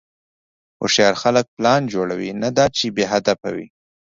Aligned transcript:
هوښیار 0.79 1.15
خلک 1.23 1.45
پلان 1.55 1.81
جوړوي، 1.93 2.29
نه 2.41 2.49
دا 2.57 2.65
چې 2.77 2.85
بېهدفه 2.97 3.49
وي. 3.55 3.67